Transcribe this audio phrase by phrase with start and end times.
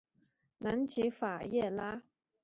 [0.57, 1.71] 南起拉法叶。